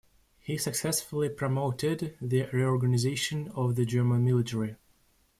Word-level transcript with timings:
He 0.39 0.57
successfully 0.57 1.29
promoted 1.29 2.17
the 2.19 2.47
reorganization 2.51 3.49
of 3.49 3.75
the 3.75 3.85
German 3.85 4.25
military. 4.25 4.77